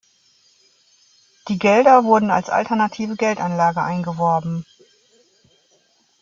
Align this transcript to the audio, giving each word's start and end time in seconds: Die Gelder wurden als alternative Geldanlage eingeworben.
Die 1.47 1.59
Gelder 1.59 2.05
wurden 2.05 2.31
als 2.31 2.49
alternative 2.49 3.15
Geldanlage 3.15 3.83
eingeworben. 3.83 4.65